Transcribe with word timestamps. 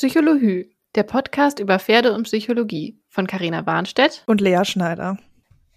Psychologie, 0.00 0.74
der 0.94 1.02
Podcast 1.02 1.58
über 1.58 1.78
Pferde 1.78 2.14
und 2.14 2.22
Psychologie 2.22 2.98
von 3.10 3.26
Carina 3.26 3.66
Warnstedt 3.66 4.24
und 4.26 4.40
Lea 4.40 4.64
Schneider. 4.64 5.18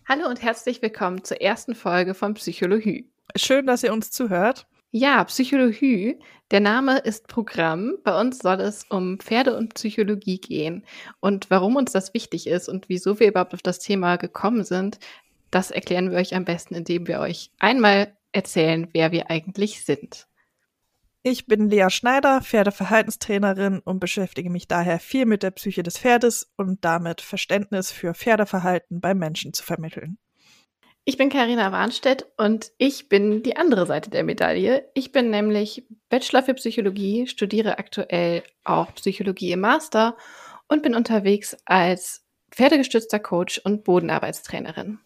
Hallo 0.08 0.30
und 0.30 0.42
herzlich 0.42 0.82
willkommen 0.82 1.26
zur 1.26 1.42
ersten 1.42 1.76
Folge 1.76 2.14
von 2.14 2.34
Psychologie. 2.36 3.12
Schön, 3.36 3.68
dass 3.68 3.84
ihr 3.84 3.92
uns 3.92 4.12
zuhört. 4.12 4.66
Ja, 4.92 5.26
Psychologie, 5.26 6.20
der 6.52 6.62
Name 6.62 7.00
ist 7.00 7.28
Programm. 7.28 7.98
Bei 8.06 8.18
uns 8.18 8.40
soll 8.40 8.62
es 8.62 8.86
um 8.86 9.20
Pferde 9.20 9.58
und 9.58 9.74
Psychologie 9.74 10.40
gehen. 10.40 10.86
Und 11.20 11.50
warum 11.50 11.76
uns 11.76 11.92
das 11.92 12.14
wichtig 12.14 12.48
ist 12.48 12.70
und 12.70 12.88
wieso 12.88 13.20
wir 13.20 13.28
überhaupt 13.28 13.54
auf 13.54 13.62
das 13.62 13.80
Thema 13.80 14.16
gekommen 14.16 14.64
sind, 14.64 15.00
das 15.52 15.70
erklären 15.70 16.12
wir 16.12 16.20
euch 16.20 16.34
am 16.34 16.46
besten, 16.46 16.76
indem 16.76 17.08
wir 17.08 17.20
euch 17.20 17.52
einmal 17.60 18.16
erzählen, 18.32 18.88
wer 18.94 19.12
wir 19.12 19.30
eigentlich 19.30 19.84
sind. 19.84 20.28
Ich 21.26 21.46
bin 21.46 21.70
Lea 21.70 21.90
Schneider, 21.90 22.42
Pferdeverhaltenstrainerin 22.42 23.80
und 23.80 24.02
beschäftige 24.02 24.50
mich 24.50 24.68
daher 24.68 25.00
viel 25.00 25.26
mit 25.26 25.42
der 25.42 25.52
Psyche 25.52 25.82
des 25.82 25.98
Pferdes 25.98 26.52
und 26.58 26.84
damit 26.84 27.22
Verständnis 27.22 27.92
für 27.92 28.14
Pferdeverhalten 28.14 29.00
beim 29.00 29.20
Menschen 29.20 29.54
zu 29.54 29.64
vermitteln. 29.64 30.18
Ich 31.06 31.16
bin 31.16 31.30
Karina 31.30 31.72
Warnstedt 31.72 32.26
und 32.36 32.74
ich 32.78 33.08
bin 33.08 33.42
die 33.42 33.56
andere 33.56 33.86
Seite 33.86 34.10
der 34.10 34.26
Medaille. 34.26 34.90
Ich 34.96 35.14
bin 35.14 35.30
nämlich 35.30 35.86
Bachelor 36.10 36.44
für 36.44 36.56
Psychologie, 36.56 37.26
studiere 37.28 37.78
aktuell 37.78 38.44
auch 38.66 38.94
Psychologie 38.96 39.54
im 39.54 39.62
Master 39.62 40.18
und 40.68 40.84
bin 40.84 40.94
unterwegs 40.94 41.56
als 41.64 42.26
pferdegestützter 42.52 43.20
Coach 43.20 43.62
und 43.64 43.86
Bodenarbeitstrainerin 43.86 45.00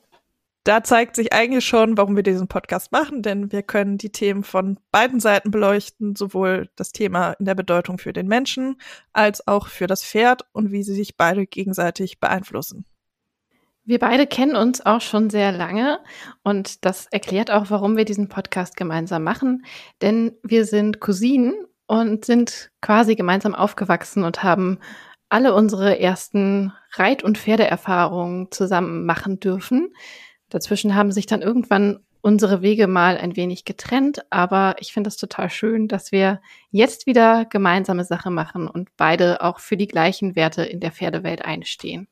da 0.67 0.83
zeigt 0.83 1.15
sich 1.15 1.31
eigentlich 1.31 1.65
schon, 1.65 1.97
warum 1.97 2.17
wir 2.17 2.23
diesen 2.23 2.49
Podcast 2.49 2.91
machen, 2.91 3.21
denn 3.21 3.53
wir 3.53 3.63
können 3.63 3.97
die 3.97 4.11
Themen 4.11 4.43
von 4.43 4.77
beiden 4.91 5.21
Seiten 5.21 5.49
beleuchten, 5.49 6.17
sowohl 6.17 6.69
das 6.75 6.91
Thema 6.91 7.31
in 7.33 7.45
der 7.45 7.55
Bedeutung 7.55 7.97
für 7.99 8.11
den 8.11 8.27
Menschen 8.27 8.75
als 9.13 9.47
auch 9.47 9.67
für 9.67 9.87
das 9.87 10.03
Pferd 10.03 10.45
und 10.51 10.73
wie 10.73 10.83
sie 10.83 10.93
sich 10.93 11.15
beide 11.15 11.47
gegenseitig 11.47 12.19
beeinflussen. 12.19 12.83
Wir 13.85 13.99
beide 13.99 14.27
kennen 14.27 14.57
uns 14.57 14.85
auch 14.85 14.99
schon 14.99 15.29
sehr 15.29 15.53
lange 15.53 15.99
und 16.43 16.83
das 16.83 17.07
erklärt 17.07 17.49
auch, 17.49 17.69
warum 17.69 17.95
wir 17.95 18.03
diesen 18.03 18.27
Podcast 18.27 18.75
gemeinsam 18.75 19.23
machen, 19.23 19.63
denn 20.01 20.33
wir 20.43 20.65
sind 20.65 20.99
Cousinen 20.99 21.53
und 21.85 22.25
sind 22.25 22.71
quasi 22.81 23.15
gemeinsam 23.15 23.55
aufgewachsen 23.55 24.25
und 24.25 24.43
haben 24.43 24.79
alle 25.29 25.53
unsere 25.53 25.99
ersten 25.99 26.73
Reit- 26.93 27.23
und 27.23 27.37
Pferdeerfahrungen 27.37 28.51
zusammen 28.51 29.05
machen 29.05 29.39
dürfen. 29.39 29.93
Dazwischen 30.49 30.95
haben 30.95 31.11
sich 31.11 31.25
dann 31.25 31.41
irgendwann 31.41 31.99
unsere 32.21 32.61
Wege 32.61 32.87
mal 32.87 33.17
ein 33.17 33.35
wenig 33.35 33.63
getrennt, 33.63 34.25
aber 34.31 34.75
ich 34.79 34.91
finde 34.91 35.07
es 35.07 35.17
total 35.17 35.49
schön, 35.49 35.87
dass 35.87 36.11
wir 36.11 36.41
jetzt 36.71 37.05
wieder 37.05 37.45
gemeinsame 37.45 38.03
Sache 38.03 38.31
machen 38.31 38.67
und 38.67 38.89
beide 38.97 39.41
auch 39.41 39.59
für 39.59 39.77
die 39.77 39.87
gleichen 39.87 40.35
Werte 40.35 40.63
in 40.63 40.79
der 40.79 40.91
Pferdewelt 40.91 41.45
einstehen. 41.45 42.07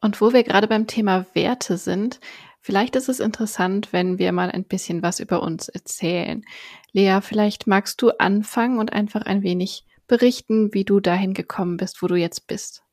Und 0.00 0.20
wo 0.20 0.32
wir 0.32 0.44
gerade 0.44 0.68
beim 0.68 0.86
Thema 0.86 1.26
Werte 1.32 1.78
sind, 1.78 2.20
vielleicht 2.60 2.94
ist 2.94 3.08
es 3.08 3.18
interessant, 3.20 3.92
wenn 3.92 4.18
wir 4.18 4.30
mal 4.32 4.50
ein 4.50 4.64
bisschen 4.64 5.02
was 5.02 5.18
über 5.18 5.42
uns 5.42 5.68
erzählen. 5.68 6.44
Lea, 6.92 7.18
vielleicht 7.20 7.66
magst 7.66 8.00
du 8.02 8.10
anfangen 8.10 8.78
und 8.78 8.92
einfach 8.92 9.22
ein 9.22 9.42
wenig 9.42 9.84
berichten, 10.06 10.72
wie 10.74 10.84
du 10.84 11.00
dahin 11.00 11.34
gekommen 11.34 11.76
bist, 11.76 12.02
wo 12.02 12.06
du 12.06 12.14
jetzt 12.14 12.46
bist. 12.46 12.83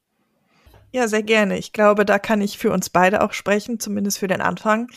Ja, 0.94 1.08
sehr 1.08 1.24
gerne. 1.24 1.58
Ich 1.58 1.72
glaube, 1.72 2.06
da 2.06 2.20
kann 2.20 2.42
ich 2.42 2.58
für 2.58 2.72
uns 2.72 2.90
beide 2.90 3.22
auch 3.24 3.34
sprechen, 3.34 3.80
zumindest 3.80 4.20
für 4.20 4.28
den 4.28 4.42
Anfang. 4.42 4.88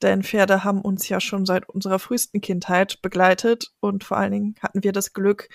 Denn 0.00 0.22
Pferde 0.22 0.64
haben 0.64 0.80
uns 0.80 1.08
ja 1.08 1.20
schon 1.20 1.44
seit 1.44 1.68
unserer 1.68 1.98
frühesten 1.98 2.40
Kindheit 2.40 3.02
begleitet 3.02 3.72
und 3.80 4.04
vor 4.04 4.16
allen 4.16 4.32
Dingen 4.32 4.54
hatten 4.62 4.82
wir 4.82 4.92
das 4.92 5.12
Glück, 5.12 5.48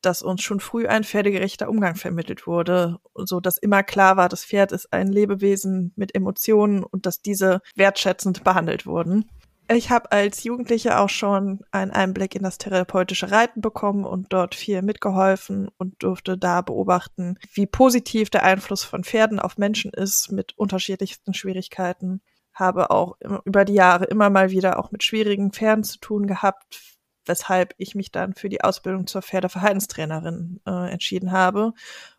dass 0.00 0.22
uns 0.22 0.42
schon 0.42 0.58
früh 0.58 0.86
ein 0.88 1.04
pferdegerechter 1.04 1.68
Umgang 1.68 1.94
vermittelt 1.94 2.46
wurde, 2.46 2.98
so 3.14 3.38
dass 3.40 3.58
immer 3.58 3.84
klar 3.84 4.16
war, 4.16 4.28
das 4.28 4.44
Pferd 4.44 4.72
ist 4.72 4.92
ein 4.92 5.06
Lebewesen 5.06 5.92
mit 5.94 6.14
Emotionen 6.16 6.82
und 6.82 7.06
dass 7.06 7.22
diese 7.22 7.60
wertschätzend 7.76 8.42
behandelt 8.42 8.86
wurden. 8.86 9.30
Ich 9.74 9.90
habe 9.90 10.12
als 10.12 10.44
Jugendliche 10.44 10.98
auch 10.98 11.08
schon 11.08 11.60
einen 11.70 11.92
Einblick 11.92 12.34
in 12.34 12.42
das 12.42 12.58
therapeutische 12.58 13.30
Reiten 13.30 13.60
bekommen 13.62 14.04
und 14.04 14.32
dort 14.32 14.54
viel 14.54 14.82
mitgeholfen 14.82 15.68
und 15.78 16.02
durfte 16.02 16.36
da 16.36 16.60
beobachten, 16.60 17.38
wie 17.54 17.66
positiv 17.66 18.28
der 18.28 18.42
Einfluss 18.42 18.84
von 18.84 19.02
Pferden 19.02 19.38
auf 19.38 19.56
Menschen 19.56 19.90
ist 19.92 20.30
mit 20.30 20.58
unterschiedlichsten 20.58 21.32
Schwierigkeiten. 21.32 22.20
Habe 22.52 22.90
auch 22.90 23.16
über 23.44 23.64
die 23.64 23.74
Jahre 23.74 24.04
immer 24.04 24.28
mal 24.28 24.50
wieder 24.50 24.78
auch 24.78 24.90
mit 24.90 25.04
schwierigen 25.04 25.52
Pferden 25.52 25.84
zu 25.84 25.98
tun 26.00 26.26
gehabt, 26.26 26.80
weshalb 27.24 27.74
ich 27.78 27.94
mich 27.94 28.10
dann 28.10 28.34
für 28.34 28.50
die 28.50 28.62
Ausbildung 28.62 29.06
zur 29.06 29.22
Pferdeverhaltenstrainerin 29.22 30.60
äh, 30.66 30.90
entschieden 30.90 31.32
habe, 31.32 31.72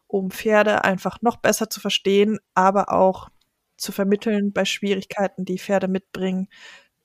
um 0.08 0.32
Pferde 0.32 0.84
einfach 0.84 1.22
noch 1.22 1.38
besser 1.38 1.70
zu 1.70 1.82
verstehen, 1.82 2.40
aber 2.56 2.92
auch 2.92 3.30
zu 3.78 3.92
vermitteln 3.92 4.54
bei 4.54 4.66
Schwierigkeiten, 4.66 5.46
die 5.46 5.60
Pferde 5.60 5.88
mitbringen, 5.88 6.48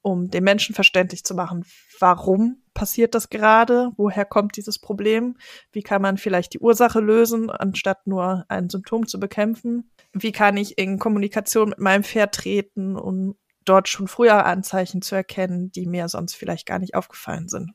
um 0.03 0.31
den 0.31 0.45
Menschen 0.45 0.75
verständlich 0.75 1.25
zu 1.25 1.35
machen, 1.35 1.65
warum 2.01 2.63
passiert 2.75 3.15
das 3.15 3.29
gerade, 3.29 3.91
woher 3.97 4.25
kommt 4.25 4.57
dieses 4.57 4.79
Problem, 4.79 5.37
wie 5.73 5.83
kann 5.83 6.01
man 6.03 6.17
vielleicht 6.17 6.55
die 6.55 6.61
Ursache 6.61 7.01
lösen, 7.01 7.51
anstatt 7.51 8.07
nur 8.07 8.45
ein 8.49 8.71
Symptom 8.71 9.07
zu 9.07 9.19
bekämpfen, 9.19 9.91
wie 10.13 10.33
kann 10.33 10.57
ich 10.57 10.79
in 10.79 10.99
Kommunikation 10.99 11.71
mit 11.71 11.79
meinem 11.79 12.05
Pferd 12.05 12.35
treten, 12.35 12.97
um 12.97 13.35
dort 13.65 13.89
schon 13.89 14.09
früher 14.09 14.47
Anzeichen 14.47 15.03
zu 15.03 15.15
erkennen, 15.15 15.71
die 15.73 15.87
mir 15.87 16.09
sonst 16.09 16.35
vielleicht 16.35 16.67
gar 16.67 16.79
nicht 16.79 16.95
aufgefallen 16.95 17.49
sind. 17.49 17.73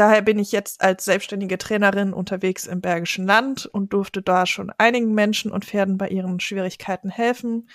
Daher 0.00 0.22
bin 0.22 0.38
ich 0.38 0.50
jetzt 0.50 0.80
als 0.80 1.04
selbstständige 1.04 1.58
Trainerin 1.58 2.14
unterwegs 2.14 2.64
im 2.64 2.80
Bergischen 2.80 3.26
Land 3.26 3.66
und 3.66 3.92
durfte 3.92 4.22
da 4.22 4.46
schon 4.46 4.72
einigen 4.78 5.12
Menschen 5.12 5.52
und 5.52 5.66
Pferden 5.66 5.98
bei 5.98 6.08
ihren 6.08 6.40
Schwierigkeiten 6.40 7.10
helfen 7.10 7.68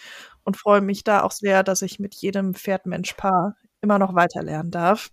und 0.44 0.58
freue 0.58 0.82
mich 0.82 1.04
da 1.04 1.22
auch 1.22 1.32
sehr, 1.32 1.62
dass 1.62 1.84
ich 1.84 2.00
mit 2.00 2.16
jedem 2.16 2.56
Pferd-Mensch-Paar 2.56 3.58
immer 3.82 4.00
noch 4.00 4.16
weiter 4.16 4.42
lernen 4.42 4.72
darf. 4.72 5.12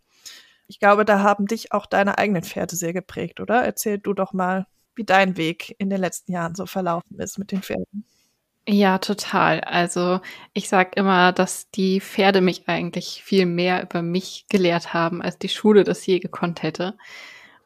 Ich 0.68 0.78
glaube, 0.78 1.04
da 1.04 1.22
haben 1.22 1.44
dich 1.44 1.72
auch 1.72 1.84
deine 1.84 2.16
eigenen 2.16 2.44
Pferde 2.44 2.76
sehr 2.76 2.94
geprägt, 2.94 3.40
oder? 3.40 3.62
Erzähl 3.62 3.98
du 3.98 4.14
doch 4.14 4.32
mal, 4.32 4.66
wie 4.94 5.04
dein 5.04 5.36
Weg 5.36 5.74
in 5.76 5.90
den 5.90 6.00
letzten 6.00 6.32
Jahren 6.32 6.54
so 6.54 6.64
verlaufen 6.64 7.18
ist 7.20 7.38
mit 7.38 7.52
den 7.52 7.60
Pferden. 7.60 8.06
Ja, 8.68 8.98
total. 8.98 9.60
Also 9.60 10.20
ich 10.52 10.68
sage 10.68 10.92
immer, 10.94 11.32
dass 11.32 11.70
die 11.70 12.00
Pferde 12.00 12.40
mich 12.40 12.68
eigentlich 12.68 13.22
viel 13.24 13.44
mehr 13.44 13.82
über 13.82 14.02
mich 14.02 14.46
gelehrt 14.48 14.94
haben, 14.94 15.20
als 15.20 15.38
die 15.38 15.48
Schule 15.48 15.82
das 15.82 16.06
je 16.06 16.20
gekonnt 16.20 16.62
hätte. 16.62 16.96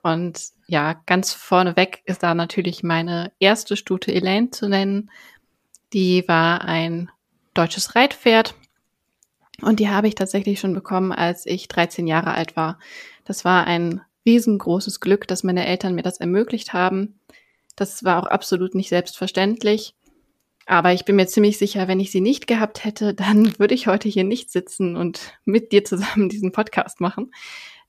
Und 0.03 0.41
ja, 0.67 0.95
ganz 1.07 1.33
vorneweg 1.33 2.03
ist 2.07 2.23
da 2.23 2.35
natürlich 2.35 2.83
meine 2.83 3.33
erste 3.41 3.77
Stute 3.77 4.13
Elaine 4.13 4.51
zu 4.51 4.69
nennen. 4.69 5.11
Die 5.93 6.27
war 6.29 6.63
ein 6.63 7.11
deutsches 7.53 7.95
Reitpferd. 7.95 8.55
Und 9.63 9.81
die 9.81 9.91
habe 9.91 10.09
ich 10.09 10.15
tatsächlich 10.15 10.61
schon 10.61 10.75
bekommen, 10.75 11.13
als 11.13 11.45
ich 11.45 11.69
13 11.69 12.07
Jahre 12.07 12.33
alt 12.33 12.57
war. 12.57 12.79
Das 13.25 13.45
war 13.45 13.67
ein 13.67 14.01
riesengroßes 14.25 15.01
Glück, 15.01 15.29
dass 15.29 15.45
meine 15.45 15.67
Eltern 15.67 15.95
mir 15.95 16.03
das 16.03 16.19
ermöglicht 16.19 16.73
haben. 16.73 17.21
Das 17.75 18.05
war 18.05 18.23
auch 18.23 18.27
absolut 18.27 18.75
nicht 18.75 18.89
selbstverständlich. 18.89 19.95
Aber 20.67 20.93
ich 20.93 21.05
bin 21.05 21.17
mir 21.17 21.29
ziemlich 21.29 21.59
sicher, 21.59 21.89
wenn 21.89 22.01
ich 22.01 22.11
sie 22.11 22.21
nicht 22.21 22.47
gehabt 22.47 22.85
hätte, 22.85 23.15
dann 23.15 23.59
würde 23.59 23.75
ich 23.75 23.87
heute 23.87 24.09
hier 24.09 24.25
nicht 24.25 24.51
sitzen 24.51 24.97
und 24.97 25.39
mit 25.45 25.73
dir 25.73 25.85
zusammen 25.85 26.29
diesen 26.29 26.53
Podcast 26.53 27.01
machen. 27.01 27.33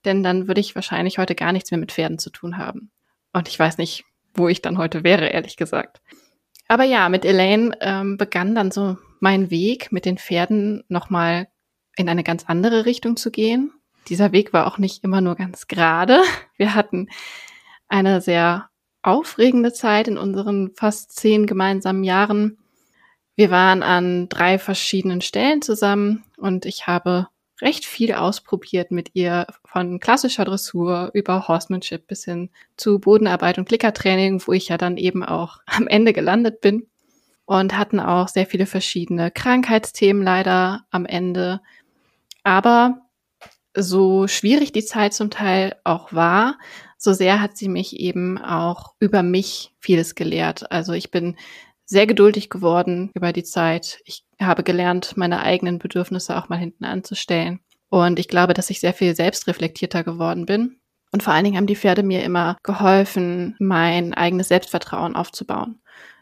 Denn 0.06 0.24
dann 0.24 0.48
würde 0.48 0.62
ich 0.62 0.76
wahrscheinlich 0.76 1.18
heute 1.18 1.36
gar 1.36 1.52
nichts 1.52 1.72
mehr 1.72 1.80
mit 1.80 1.92
Pferden 1.92 2.20
zu 2.20 2.30
tun 2.30 2.58
haben. 2.58 2.92
Und 3.34 3.48
ich 3.48 3.60
weiß 3.60 3.78
nicht, 3.78 4.06
wo 4.34 4.48
ich 4.48 4.62
dann 4.62 4.78
heute 4.78 5.04
wäre, 5.04 5.28
ehrlich 5.28 5.58
gesagt. 5.58 6.02
Aber 6.68 6.84
ja, 6.84 7.10
mit 7.10 7.26
Elaine 7.26 7.76
ähm, 7.82 8.18
begann 8.18 8.56
dann 8.56 8.72
so 8.72 8.98
mein 9.20 9.50
Weg 9.50 9.92
mit 9.92 10.06
den 10.06 10.18
Pferden 10.18 10.84
nochmal 10.88 11.48
in 11.96 12.10
eine 12.10 12.24
ganz 12.24 12.46
andere 12.46 12.86
Richtung 12.86 13.18
zu 13.18 13.32
gehen. 13.32 13.74
Dieser 14.08 14.32
Weg 14.32 14.54
war 14.54 14.68
auch 14.68 14.78
nicht 14.78 15.04
immer 15.04 15.22
nur 15.22 15.36
ganz 15.36 15.68
gerade. 15.68 16.22
Wir 16.58 16.76
hatten 16.76 17.10
eine 17.88 18.22
sehr 18.22 18.70
aufregende 19.02 19.74
Zeit 19.74 20.08
in 20.08 20.18
unseren 20.18 20.72
fast 20.76 21.16
zehn 21.16 21.46
gemeinsamen 21.48 22.04
Jahren. 22.04 22.58
Wir 23.38 23.52
waren 23.52 23.84
an 23.84 24.30
drei 24.30 24.58
verschiedenen 24.58 25.22
Stellen 25.22 25.62
zusammen 25.62 26.24
und 26.38 26.66
ich 26.66 26.88
habe 26.88 27.28
recht 27.62 27.86
viel 27.86 28.14
ausprobiert 28.14 28.90
mit 28.90 29.12
ihr, 29.14 29.46
von 29.64 30.00
klassischer 30.00 30.44
Dressur 30.44 31.12
über 31.14 31.48
Horsemanship 31.48 32.08
bis 32.08 32.26
hin 32.26 32.50
zu 32.78 32.98
Bodenarbeit 32.98 33.60
und 33.60 33.68
Klickertraining, 33.68 34.42
wo 34.48 34.54
ich 34.54 34.70
ja 34.70 34.78
dann 34.78 34.98
eben 34.98 35.24
auch 35.24 35.60
am 35.68 35.88
Ende 35.88 36.14
gelandet 36.14 36.62
bin. 36.62 36.88
Und 37.46 37.78
hatten 37.78 38.02
auch 38.02 38.28
sehr 38.28 38.46
viele 38.46 38.66
verschiedene 38.66 39.32
Krankheitsthemen 39.32 40.22
leider 40.22 40.84
am 40.90 41.06
Ende. 41.06 41.62
Aber 42.44 43.04
so 43.74 44.28
schwierig 44.28 44.74
die 44.74 44.84
Zeit 44.84 45.14
zum 45.14 45.30
Teil 45.30 45.78
auch 45.86 46.12
war, 46.12 46.58
so 46.98 47.14
sehr 47.14 47.40
hat 47.40 47.56
sie 47.56 47.70
mich 47.70 48.00
eben 48.00 48.38
auch 48.38 48.96
über 49.00 49.24
mich 49.24 49.72
vieles 49.80 50.16
gelehrt. 50.16 50.72
Also 50.74 50.92
ich 50.92 51.10
bin 51.10 51.38
sehr 51.88 52.06
geduldig 52.06 52.50
geworden 52.50 53.10
über 53.16 53.34
die 53.34 53.44
Zeit. 53.44 54.02
Ich 54.06 54.24
habe 54.40 54.62
gelernt, 54.62 55.16
meine 55.16 55.42
eigenen 55.42 55.80
Bedürfnisse 55.80 56.38
auch 56.38 56.50
mal 56.50 56.60
hinten 56.60 56.86
anzustellen. 56.86 57.62
Und 57.90 58.20
ich 58.20 58.28
glaube, 58.28 58.54
dass 58.54 58.70
ich 58.70 58.82
sehr 58.82 58.94
viel 58.94 59.16
selbstreflektierter 59.16 60.04
geworden 60.04 60.46
bin. 60.46 60.80
Und 61.14 61.24
vor 61.24 61.34
allen 61.34 61.46
Dingen 61.46 61.56
haben 61.56 61.68
die 61.68 61.78
Pferde 61.78 62.04
mir 62.04 62.24
immer 62.24 62.58
geholfen, 62.62 63.56
mein 63.60 64.14
eigenes 64.14 64.50
Selbstvertrauen 64.50 65.16
aufzubauen. 65.16 65.80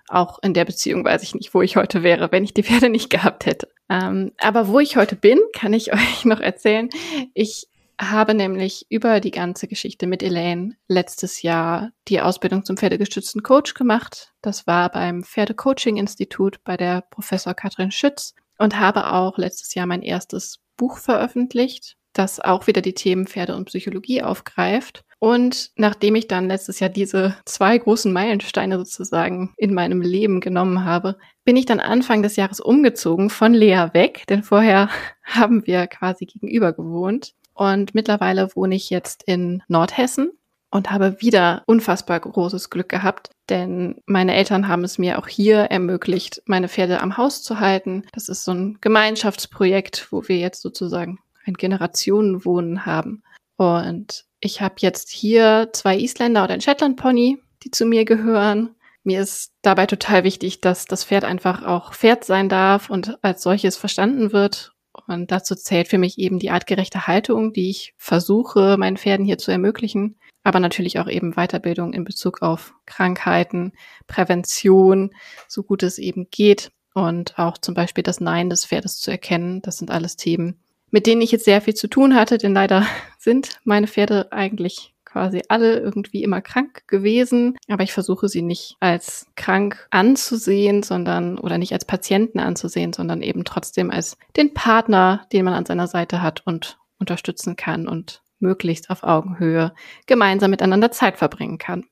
Auch 0.08 0.38
in 0.44 0.54
der 0.54 0.66
Beziehung 0.66 1.04
weiß 1.04 1.24
ich 1.24 1.34
nicht, 1.34 1.56
wo 1.56 1.64
ich 1.64 1.76
heute 1.76 2.04
wäre, 2.04 2.32
wenn 2.32 2.44
ich 2.44 2.54
die 2.54 2.64
Pferde 2.64 2.90
nicht 2.90 3.10
gehabt 3.10 3.48
hätte. 3.48 3.68
Ähm, 3.90 4.34
aber 4.38 4.68
wo 4.68 4.80
ich 4.80 4.98
heute 4.98 5.16
bin, 5.16 5.40
kann 5.54 5.74
ich 5.74 5.92
euch 5.94 6.26
noch 6.26 6.40
erzählen. 6.40 6.90
Ich 7.34 7.68
habe 8.00 8.34
nämlich 8.34 8.86
über 8.90 9.20
die 9.20 9.32
ganze 9.32 9.68
Geschichte 9.68 10.08
mit 10.08 10.22
Elaine 10.22 10.76
letztes 10.88 11.42
Jahr 11.42 11.92
die 12.08 12.22
Ausbildung 12.22 12.66
zum 12.66 12.78
pferdegestützten 12.78 13.44
Coach 13.44 13.74
gemacht. 13.74 14.34
Das 14.42 14.68
war 14.68 14.90
beim 14.92 15.24
Pferdecoaching-Institut 15.24 16.64
bei 16.64 16.78
der 16.78 17.02
Professor 17.10 17.54
Katrin 17.54 17.92
Schütz 17.92 18.34
und 18.58 18.80
habe 18.80 19.12
auch 19.12 19.38
letztes 19.38 19.74
Jahr 19.74 19.86
mein 19.86 20.02
erstes 20.02 20.60
Buch 20.78 20.98
veröffentlicht, 20.98 21.96
das 22.14 22.40
auch 22.40 22.68
wieder 22.68 22.82
die 22.82 22.94
Themen 22.94 23.28
Pferde 23.28 23.56
und 23.56 23.66
Psychologie 23.66 24.22
aufgreift. 24.22 25.04
Und 25.20 25.72
nachdem 25.76 26.16
ich 26.16 26.28
dann 26.28 26.48
letztes 26.48 26.80
Jahr 26.80 26.90
diese 26.90 27.36
zwei 27.46 27.78
großen 27.78 28.12
Meilensteine 28.12 28.78
sozusagen 28.78 29.54
in 29.58 29.74
meinem 29.74 30.02
Leben 30.02 30.42
genommen 30.42 30.86
habe, 30.86 31.18
bin 31.46 31.56
ich 31.56 31.66
dann 31.66 31.80
Anfang 31.80 32.22
des 32.22 32.36
Jahres 32.36 32.60
umgezogen 32.60 33.30
von 33.30 33.54
Lea 33.54 33.88
weg, 33.94 34.24
denn 34.30 34.44
vorher 34.44 34.90
haben 35.24 35.66
wir 35.66 35.88
quasi 35.88 36.26
gegenüber 36.26 36.74
gewohnt. 36.74 37.34
Und 37.56 37.96
mittlerweile 37.96 38.54
wohne 38.54 38.76
ich 38.76 38.90
jetzt 38.90 39.24
in 39.24 39.64
Nordhessen 39.68 40.32
und 40.70 40.92
habe 40.92 41.22
wieder 41.22 41.64
unfassbar 41.68 42.20
großes 42.20 42.70
Glück 42.70 42.90
gehabt, 42.90 43.32
denn 43.50 44.02
meine 44.06 44.36
Eltern 44.36 44.68
haben 44.68 44.84
es 44.84 44.98
mir 44.98 45.18
auch 45.18 45.28
hier 45.28 45.60
ermöglicht, 45.60 46.44
meine 46.46 46.68
Pferde 46.68 47.00
am 47.00 47.16
Haus 47.16 47.44
zu 47.44 47.62
halten. 47.62 48.04
Das 48.12 48.28
ist 48.28 48.44
so 48.44 48.52
ein 48.52 48.78
Gemeinschaftsprojekt, 48.82 50.08
wo 50.12 50.28
wir 50.28 50.38
jetzt 50.38 50.62
sozusagen 50.62 51.20
ein 51.46 51.54
Generationenwohnen 51.54 52.86
haben. 52.86 53.24
Und 53.56 54.26
ich 54.42 54.62
habe 54.62 54.76
jetzt 54.80 55.10
hier 55.10 55.70
zwei 55.72 55.98
Isländer 55.98 56.44
und 56.44 56.52
ein 56.52 56.62
Shetland 56.62 56.98
Pony, 56.98 57.38
die 57.64 57.72
zu 57.72 57.86
mir 57.86 58.04
gehören. 58.04 58.76
Mir 59.06 59.22
ist 59.22 59.54
dabei 59.62 59.86
total 59.86 60.26
wichtig, 60.26 60.60
dass 60.60 60.86
das 60.86 61.06
Pferd 61.06 61.24
einfach 61.24 61.64
auch 61.64 61.94
Pferd 61.94 62.26
sein 62.26 62.50
darf 62.50 62.90
und 62.90 63.18
als 63.24 63.44
solches 63.44 63.78
verstanden 63.78 64.34
wird 64.34 64.75
und 65.08 65.32
dazu 65.32 65.56
zählt 65.56 65.88
für 65.88 65.98
mich 65.98 66.18
eben 66.18 66.40
die 66.40 66.50
artgerechte 66.50 67.08
Haltung, 67.08 67.54
die 67.54 67.70
ich 67.70 67.94
versuche, 67.98 68.78
meinen 68.78 68.98
Pferden 68.98 69.26
hier 69.26 69.38
zu 69.38 69.52
ermöglichen. 69.52 70.18
Aber 70.44 70.60
natürlich 70.60 71.00
auch 71.00 71.08
eben 71.08 71.34
Weiterbildung 71.34 71.94
in 71.94 72.04
Bezug 72.04 72.42
auf 72.42 72.74
Krankheiten, 72.86 73.74
Prävention, 74.08 75.12
so 75.48 75.64
gut 75.64 75.84
es 75.84 75.98
eben 75.98 76.30
geht. 76.30 76.72
Und 76.94 77.38
auch 77.38 77.58
zum 77.58 77.76
Beispiel 77.76 78.04
das 78.04 78.22
Nein 78.22 78.50
des 78.50 78.66
Pferdes 78.66 79.00
zu 79.00 79.12
erkennen. 79.12 79.62
Das 79.62 79.78
sind 79.78 79.92
alles 79.92 80.16
Themen, 80.16 80.64
mit 80.92 81.08
denen 81.08 81.22
ich 81.22 81.32
jetzt 81.32 81.46
sehr 81.46 81.62
viel 81.62 81.74
zu 81.74 81.88
tun 81.88 82.16
hatte, 82.16 82.38
denn 82.38 82.54
leider 82.54 82.86
sind 83.20 83.60
meine 83.64 83.88
Pferde 83.88 84.32
eigentlich 84.32 84.95
quasi 85.16 85.44
alle 85.48 85.80
irgendwie 85.80 86.24
immer 86.24 86.42
krank 86.42 86.84
gewesen, 86.88 87.58
aber 87.70 87.84
ich 87.84 87.94
versuche 87.94 88.28
sie 88.28 88.42
nicht 88.42 88.76
als 88.82 89.28
krank 89.38 89.88
anzusehen, 89.90 90.84
sondern 90.84 91.40
oder 91.40 91.58
nicht 91.58 91.72
als 91.72 91.86
Patienten 91.86 92.38
anzusehen, 92.38 92.92
sondern 92.92 93.22
eben 93.22 93.46
trotzdem 93.46 93.92
als 93.92 94.18
den 94.36 94.54
Partner, 94.54 95.26
den 95.32 95.46
man 95.46 95.54
an 95.54 95.66
seiner 95.66 95.88
Seite 95.88 96.22
hat 96.22 96.46
und 96.46 96.80
unterstützen 97.00 97.56
kann 97.56 97.88
und 97.88 98.24
möglichst 98.40 98.90
auf 98.90 99.04
Augenhöhe 99.04 99.74
gemeinsam 100.06 100.52
miteinander 100.52 100.92
Zeit 100.92 101.18
verbringen 101.18 101.60
kann. 101.60 101.86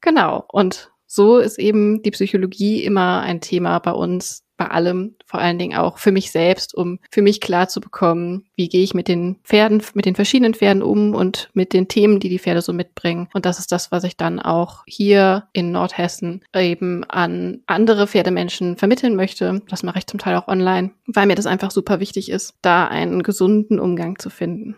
Genau. 0.00 0.46
Und 0.50 0.90
so 1.04 1.36
ist 1.36 1.58
eben 1.58 2.02
die 2.02 2.12
Psychologie 2.12 2.82
immer 2.82 3.20
ein 3.20 3.42
Thema 3.42 3.78
bei 3.78 3.92
uns, 3.92 4.43
bei 4.56 4.66
allem, 4.66 5.16
vor 5.26 5.40
allen 5.40 5.58
Dingen 5.58 5.76
auch 5.76 5.98
für 5.98 6.12
mich 6.12 6.30
selbst, 6.30 6.74
um 6.74 6.98
für 7.10 7.22
mich 7.22 7.40
klar 7.40 7.68
zu 7.68 7.80
bekommen, 7.80 8.46
wie 8.54 8.68
gehe 8.68 8.82
ich 8.82 8.94
mit 8.94 9.08
den 9.08 9.36
Pferden, 9.44 9.82
mit 9.94 10.06
den 10.06 10.14
verschiedenen 10.14 10.54
Pferden 10.54 10.82
um 10.82 11.14
und 11.14 11.50
mit 11.54 11.72
den 11.72 11.88
Themen, 11.88 12.20
die 12.20 12.28
die 12.28 12.38
Pferde 12.38 12.62
so 12.62 12.72
mitbringen. 12.72 13.28
Und 13.34 13.46
das 13.46 13.58
ist 13.58 13.72
das, 13.72 13.90
was 13.90 14.04
ich 14.04 14.16
dann 14.16 14.40
auch 14.40 14.84
hier 14.86 15.48
in 15.52 15.72
Nordhessen 15.72 16.44
eben 16.54 17.04
an 17.04 17.62
andere 17.66 18.06
Pferdemenschen 18.06 18.76
vermitteln 18.76 19.16
möchte. 19.16 19.62
Das 19.68 19.82
mache 19.82 19.98
ich 19.98 20.06
zum 20.06 20.20
Teil 20.20 20.36
auch 20.36 20.48
online, 20.48 20.90
weil 21.06 21.26
mir 21.26 21.34
das 21.34 21.46
einfach 21.46 21.70
super 21.70 22.00
wichtig 22.00 22.30
ist, 22.30 22.54
da 22.62 22.86
einen 22.86 23.22
gesunden 23.22 23.80
Umgang 23.80 24.18
zu 24.18 24.30
finden. 24.30 24.76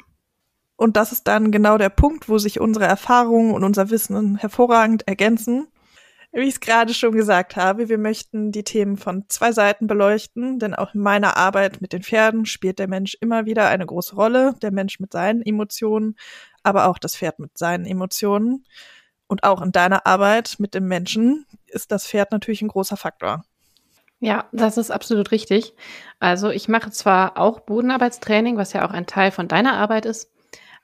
Und 0.76 0.96
das 0.96 1.12
ist 1.12 1.26
dann 1.26 1.50
genau 1.50 1.78
der 1.78 1.88
Punkt, 1.88 2.28
wo 2.28 2.38
sich 2.38 2.61
unsere 2.61 2.84
Erfahrungen 2.84 3.55
und 3.55 3.64
unser 3.64 3.90
Wissen 3.90 4.37
hervorragend 4.37 5.08
ergänzen 5.08 5.69
wie 6.37 6.49
ich 6.49 6.55
es 6.55 6.61
gerade 6.61 6.93
schon 6.93 7.12
gesagt 7.12 7.56
habe, 7.56 7.88
wir 7.88 7.97
möchten 7.97 8.53
die 8.53 8.62
Themen 8.62 8.99
von 8.99 9.25
zwei 9.29 9.53
Seiten 9.53 9.87
beleuchten, 9.87 10.59
denn 10.59 10.75
auch 10.75 10.94
in 10.94 11.00
meiner 11.00 11.37
Arbeit 11.37 11.81
mit 11.81 11.94
den 11.94 12.03
Pferden 12.03 12.44
spielt 12.44 12.79
der 12.79 12.88
Mensch 12.88 13.17
immer 13.21 13.47
wieder 13.47 13.69
eine 13.69 13.87
große 13.87 14.15
Rolle, 14.15 14.55
der 14.61 14.71
Mensch 14.71 15.00
mit 15.00 15.12
seinen 15.12 15.41
Emotionen, 15.41 16.17
aber 16.62 16.88
auch 16.88 16.99
das 16.99 17.17
Pferd 17.17 17.38
mit 17.38 17.56
seinen 17.56 17.87
Emotionen. 17.87 18.67
Und 19.29 19.44
auch 19.44 19.62
in 19.62 19.73
deiner 19.73 20.06
Arbeit 20.06 20.56
mit 20.59 20.75
dem 20.75 20.87
Menschen 20.87 21.47
ist 21.67 21.91
das 21.91 22.06
Pferd 22.06 22.33
natürlich 22.33 22.61
ein 22.61 22.69
großer 22.69 22.97
Faktor. 22.97 23.43
Ja, 24.21 24.47
das 24.53 24.77
ist 24.77 24.91
absolut 24.91 25.31
richtig. 25.31 25.75
Also 26.21 26.50
ich 26.50 26.69
mache 26.69 26.91
zwar 26.91 27.38
auch 27.38 27.61
Bodenarbeitstraining, 27.61 28.56
was 28.56 28.73
ja 28.73 28.87
auch 28.87 28.93
ein 28.93 29.06
Teil 29.06 29.31
von 29.31 29.49
deiner 29.49 29.75
Arbeit 29.75 30.05
ist, 30.05 30.31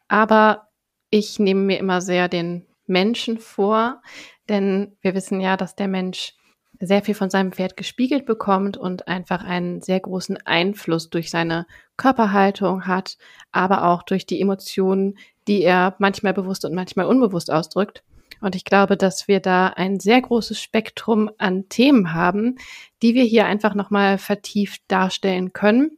aber 0.09 0.69
ich 1.11 1.39
nehme 1.39 1.61
mir 1.61 1.79
immer 1.79 2.01
sehr 2.01 2.29
den 2.29 2.67
Menschen 2.93 3.39
vor, 3.39 4.03
denn 4.49 4.97
wir 5.01 5.15
wissen 5.15 5.41
ja, 5.41 5.57
dass 5.57 5.75
der 5.75 5.89
Mensch 5.89 6.35
sehr 6.79 7.03
viel 7.03 7.15
von 7.15 7.31
seinem 7.31 7.53
Pferd 7.53 7.77
gespiegelt 7.77 8.27
bekommt 8.27 8.77
und 8.77 9.07
einfach 9.07 9.45
einen 9.45 9.83
sehr 9.83 10.01
großen 10.01 10.39
Einfluss 10.45 11.11
durch 11.11 11.31
seine 11.31 11.67
Körperhaltung 11.97 12.87
hat, 12.87 13.19
aber 13.53 13.85
auch 13.85 14.03
durch 14.03 14.27
die 14.27 14.41
Emotionen, 14.41 15.17
die 15.49 15.63
er 15.63 15.95
manchmal 15.99 16.35
bewusst 16.35 16.65
und 16.65 16.75
manchmal 16.75 17.07
unbewusst 17.07 17.51
ausdrückt. 17.51 18.03
Und 18.41 18.57
ich 18.57 18.65
glaube, 18.65 18.97
dass 18.97 19.29
wir 19.29 19.39
da 19.39 19.69
ein 19.69 20.01
sehr 20.01 20.21
großes 20.21 20.61
Spektrum 20.61 21.31
an 21.39 21.69
Themen 21.69 22.13
haben, 22.13 22.57
die 23.01 23.15
wir 23.15 23.23
hier 23.23 23.47
einfach 23.47 23.75
nochmal 23.75 24.19
vertieft 24.19 24.83
darstellen 24.89 25.53
können. 25.53 25.97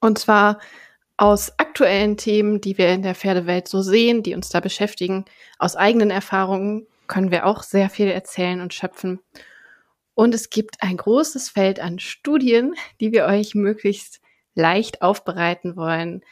Und 0.00 0.18
zwar 0.18 0.58
aus 1.18 1.52
aktuellen 1.58 2.16
Themen, 2.16 2.60
die 2.60 2.78
wir 2.78 2.88
in 2.90 3.02
der 3.02 3.16
Pferdewelt 3.16 3.68
so 3.68 3.82
sehen, 3.82 4.22
die 4.22 4.34
uns 4.34 4.48
da 4.48 4.60
beschäftigen, 4.60 5.24
aus 5.58 5.76
eigenen 5.76 6.10
Erfahrungen 6.10 6.86
können 7.08 7.30
wir 7.30 7.44
auch 7.44 7.62
sehr 7.62 7.90
viel 7.90 8.06
erzählen 8.06 8.60
und 8.60 8.72
schöpfen. 8.72 9.20
Und 10.14 10.34
es 10.34 10.48
gibt 10.48 10.76
ein 10.80 10.96
großes 10.96 11.48
Feld 11.48 11.80
an 11.80 11.98
Studien, 11.98 12.74
die 13.00 13.12
wir 13.12 13.26
euch 13.26 13.54
möglichst 13.54 14.20
leicht 14.54 15.02
aufbereiten 15.02 15.76
wollen. 15.76 16.22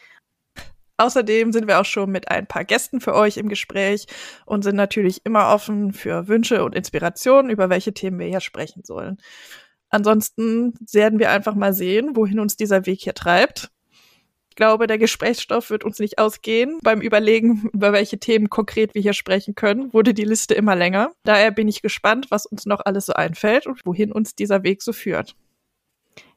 Außerdem 0.99 1.53
sind 1.53 1.67
wir 1.67 1.81
auch 1.81 1.85
schon 1.85 2.11
mit 2.11 2.31
ein 2.31 2.47
paar 2.47 2.65
Gästen 2.65 3.00
für 3.00 3.15
euch 3.15 3.37
im 3.37 3.49
Gespräch 3.49 4.06
und 4.47 4.62
sind 4.62 4.77
natürlich 4.77 5.21
immer 5.25 5.53
offen 5.53 5.93
für 5.93 6.29
Wünsche 6.29 6.65
und 6.65 6.75
Inspirationen, 6.75 7.50
über 7.50 7.71
welche 7.71 7.93
Themen 7.93 8.19
wir 8.19 8.27
hier 8.27 8.41
sprechen 8.41 8.83
sollen. 8.85 9.19
Ansonsten 9.90 10.75
werden 10.93 11.19
wir 11.19 11.31
einfach 11.31 11.55
mal 11.55 11.75
sehen, 11.75 12.16
wohin 12.16 12.40
uns 12.40 12.57
dieser 12.57 12.87
Weg 12.87 13.02
hier 13.02 13.14
treibt 13.14 13.71
glaube, 14.57 14.87
der 14.87 14.99
Gesprächsstoff 14.99 15.71
wird 15.71 15.85
uns 15.85 15.99
nicht 15.99 16.19
ausgehen. 16.19 16.79
Beim 16.83 17.01
Überlegen, 17.01 17.71
über 17.73 17.93
welche 17.93 18.19
Themen 18.19 18.51
konkret 18.51 18.95
wir 18.95 19.03
hier 19.03 19.13
sprechen 19.13 19.55
können, 19.55 19.93
wurde 19.93 20.15
die 20.15 20.25
Liste 20.25 20.55
immer 20.55 20.75
länger. 20.75 21.13
Daher 21.25 21.53
bin 21.53 21.69
ich 21.69 21.83
gespannt, 21.83 22.27
was 22.31 22.47
uns 22.47 22.67
noch 22.67 22.81
alles 22.85 23.07
so 23.07 23.13
einfällt 23.13 23.67
und 23.67 23.87
wohin 23.87 24.11
uns 24.11 24.35
dieser 24.35 24.63
Weg 24.65 24.83
so 24.83 24.93
führt. 24.93 25.37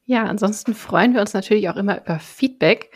Ja, 0.06 0.24
ansonsten 0.26 0.74
freuen 0.74 1.14
wir 1.14 1.22
uns 1.22 1.34
natürlich 1.34 1.70
auch 1.70 1.76
immer 1.76 2.02
über 2.02 2.20
Feedback. 2.20 2.92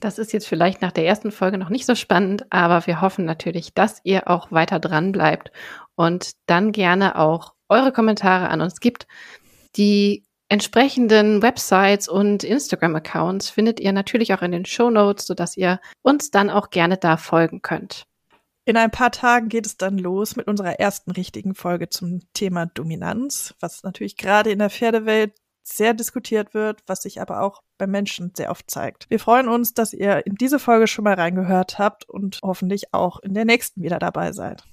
Das 0.00 0.18
ist 0.18 0.32
jetzt 0.32 0.48
vielleicht 0.48 0.82
nach 0.82 0.92
der 0.92 1.06
ersten 1.06 1.30
Folge 1.30 1.58
noch 1.58 1.68
nicht 1.68 1.86
so 1.86 1.94
spannend, 1.94 2.44
aber 2.50 2.86
wir 2.86 3.00
hoffen 3.00 3.24
natürlich, 3.24 3.72
dass 3.74 4.00
ihr 4.02 4.28
auch 4.28 4.50
weiter 4.50 4.80
dran 4.80 5.12
bleibt 5.12 5.52
und 5.94 6.32
dann 6.46 6.72
gerne 6.72 7.18
auch 7.18 7.54
eure 7.68 7.92
Kommentare 7.92 8.48
an 8.48 8.60
uns 8.60 8.80
gibt. 8.80 9.06
Die 9.76 10.24
entsprechenden 10.52 11.40
Websites 11.40 12.08
und 12.08 12.44
Instagram-Accounts 12.44 13.48
findet 13.48 13.80
ihr 13.80 13.90
natürlich 13.94 14.34
auch 14.34 14.42
in 14.42 14.52
den 14.52 14.66
Show 14.66 14.90
Notes, 14.90 15.26
sodass 15.26 15.56
ihr 15.56 15.80
uns 16.02 16.30
dann 16.30 16.50
auch 16.50 16.68
gerne 16.68 16.98
da 16.98 17.16
folgen 17.16 17.62
könnt. 17.62 18.04
In 18.66 18.76
ein 18.76 18.90
paar 18.90 19.10
Tagen 19.10 19.48
geht 19.48 19.64
es 19.64 19.78
dann 19.78 19.96
los 19.96 20.36
mit 20.36 20.48
unserer 20.48 20.78
ersten 20.78 21.10
richtigen 21.12 21.54
Folge 21.54 21.88
zum 21.88 22.20
Thema 22.34 22.66
Dominanz, 22.66 23.54
was 23.60 23.82
natürlich 23.82 24.18
gerade 24.18 24.50
in 24.50 24.58
der 24.58 24.68
Pferdewelt 24.68 25.32
sehr 25.62 25.94
diskutiert 25.94 26.52
wird, 26.52 26.82
was 26.86 27.00
sich 27.00 27.22
aber 27.22 27.40
auch 27.40 27.62
bei 27.78 27.86
Menschen 27.86 28.32
sehr 28.36 28.50
oft 28.50 28.70
zeigt. 28.70 29.08
Wir 29.08 29.20
freuen 29.20 29.48
uns, 29.48 29.72
dass 29.72 29.94
ihr 29.94 30.26
in 30.26 30.34
diese 30.34 30.58
Folge 30.58 30.86
schon 30.86 31.04
mal 31.04 31.14
reingehört 31.14 31.78
habt 31.78 32.06
und 32.06 32.40
hoffentlich 32.42 32.92
auch 32.92 33.20
in 33.20 33.32
der 33.32 33.46
nächsten 33.46 33.82
wieder 33.82 33.98
dabei 33.98 34.32
seid. 34.32 34.64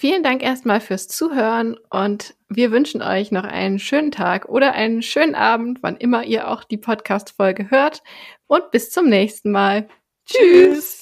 Vielen 0.00 0.22
Dank 0.22 0.44
erstmal 0.44 0.80
fürs 0.80 1.08
Zuhören 1.08 1.76
und 1.90 2.36
wir 2.48 2.70
wünschen 2.70 3.02
euch 3.02 3.32
noch 3.32 3.42
einen 3.42 3.80
schönen 3.80 4.12
Tag 4.12 4.48
oder 4.48 4.74
einen 4.74 5.02
schönen 5.02 5.34
Abend, 5.34 5.82
wann 5.82 5.96
immer 5.96 6.22
ihr 6.22 6.52
auch 6.52 6.62
die 6.62 6.76
Podcast-Folge 6.76 7.68
hört. 7.72 8.04
Und 8.46 8.70
bis 8.70 8.92
zum 8.92 9.08
nächsten 9.08 9.50
Mal. 9.50 9.88
Tschüss! 10.24 10.97